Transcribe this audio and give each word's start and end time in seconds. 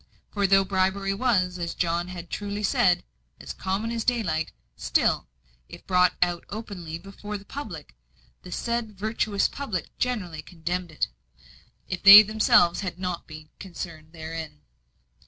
For 0.31 0.47
though 0.47 0.65
bribery 0.65 1.13
was, 1.13 1.59
as 1.59 1.75
John 1.75 2.07
had 2.07 2.31
truly 2.31 2.63
said, 2.63 3.03
"as 3.39 3.53
common 3.53 3.91
as 3.91 4.03
daylight," 4.03 4.51
still, 4.75 5.27
if 5.69 5.85
brought 5.85 6.15
openly 6.49 6.97
before 6.97 7.37
the 7.37 7.45
public, 7.45 7.93
the 8.41 8.51
said 8.51 8.97
virtuous 8.97 9.47
public 9.47 9.95
generally 9.99 10.41
condemned 10.41 10.89
it, 10.91 11.07
if 11.87 12.01
they 12.01 12.23
themselves 12.23 12.79
had 12.79 12.97
not 12.97 13.27
been 13.27 13.49
concerned 13.59 14.11
therein. 14.11 14.61